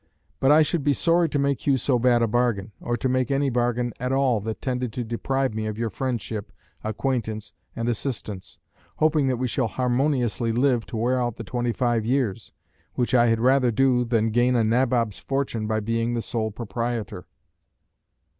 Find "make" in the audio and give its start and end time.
1.37-1.67, 3.07-3.29